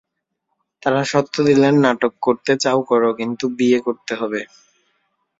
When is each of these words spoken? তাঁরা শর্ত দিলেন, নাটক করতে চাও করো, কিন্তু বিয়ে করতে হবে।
তাঁরা 0.83 1.01
শর্ত 1.03 1.35
দিলেন, 1.41 1.73
নাটক 1.85 2.13
করতে 2.21 2.53
চাও 2.57 2.79
করো, 2.81 3.09
কিন্তু 3.19 3.45
বিয়ে 3.57 3.79
করতে 3.85 4.13
হবে। 4.15 4.41